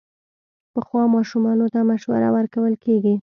پخو 0.73 0.97
ماشومانو 1.15 1.65
ته 1.73 1.79
مشوره 1.89 2.29
ورکول 2.35 2.73
کېږي 2.83 3.15